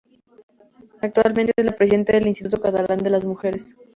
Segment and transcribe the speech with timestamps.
[1.01, 3.75] Actualmente es la presidenta del Instituto Catalán de las Mujeres.